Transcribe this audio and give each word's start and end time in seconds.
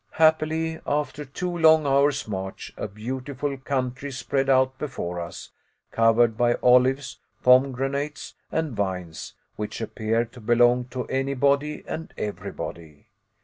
Happily, 0.13 0.79
after 0.87 1.23
two 1.25 1.55
long 1.55 1.85
hours' 1.85 2.27
march, 2.27 2.73
a 2.75 2.87
beautiful 2.87 3.55
country 3.55 4.09
spread 4.11 4.49
out 4.49 4.75
before 4.79 5.19
us, 5.19 5.51
covered 5.91 6.35
by 6.35 6.55
olives, 6.63 7.19
pomegranates, 7.43 8.33
and 8.51 8.71
vines, 8.73 9.35
which 9.57 9.79
appeared 9.79 10.31
to 10.31 10.41
belong 10.41 10.85
to 10.85 11.05
anybody 11.05 11.83
and 11.85 12.15
everybody. 12.17 13.09